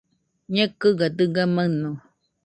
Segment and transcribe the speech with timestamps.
[0.55, 1.89] Ñekɨgaɨ dɨga maɨno